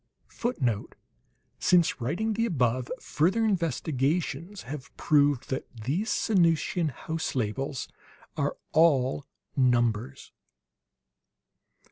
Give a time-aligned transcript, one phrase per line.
[0.29, 0.95] [Footnote:
[1.59, 7.87] Since writing the above, further investigations have proved that these Sanusian house labels
[8.35, 10.33] are all numbers.